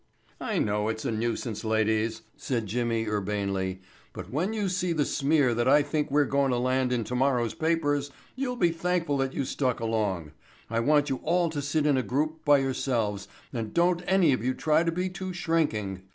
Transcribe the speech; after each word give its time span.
"I 0.39 0.57
know 0.57 0.89
it's 0.89 1.05
a 1.05 1.11
nuisance, 1.11 1.63
ladies," 1.63 2.23
said 2.35 2.65
Jimmy 2.65 3.05
urbanely, 3.05 3.81
"but 4.13 4.31
when 4.31 4.51
you 4.51 4.67
see 4.67 4.93
the 4.93 5.05
smear 5.05 5.53
that 5.53 5.67
I 5.67 5.83
think 5.83 6.09
we're 6.09 6.25
goin' 6.25 6.49
to 6.49 6.57
land 6.57 6.91
in 6.91 7.03
tomorrow's 7.03 7.53
papers 7.53 8.09
you'll 8.35 8.55
be 8.55 8.71
thankful 8.71 9.17
that 9.19 9.35
you 9.35 9.45
stuck 9.45 9.79
along. 9.79 10.31
I 10.71 10.79
want 10.79 11.11
you 11.11 11.17
all 11.17 11.51
to 11.51 11.61
sit 11.61 11.85
in 11.85 11.97
a 11.97 12.01
group 12.01 12.43
by 12.43 12.57
yourselves 12.57 13.27
and 13.53 13.75
don't 13.75 14.01
any 14.07 14.33
of 14.33 14.43
you 14.43 14.55
try 14.55 14.81
to 14.83 14.91
be 14.91 15.07
too 15.07 15.33
shrinking. 15.33 16.01